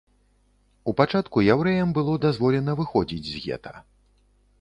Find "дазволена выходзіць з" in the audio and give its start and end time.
2.23-3.43